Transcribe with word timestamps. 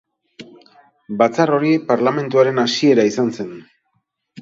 Batzar 1.19 1.53
hori 1.59 1.75
parlamentuaren 1.93 2.65
hasiera 2.65 3.09
izan 3.15 3.33
zen. 3.39 3.57